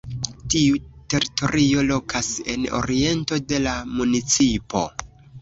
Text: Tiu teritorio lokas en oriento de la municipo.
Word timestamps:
Tiu 0.51 0.77
teritorio 1.13 1.83
lokas 1.89 2.31
en 2.55 2.65
oriento 2.81 3.39
de 3.53 3.61
la 3.69 3.77
municipo. 4.01 4.85